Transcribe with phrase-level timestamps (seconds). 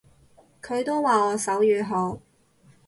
[0.63, 2.19] 佢都話我手語好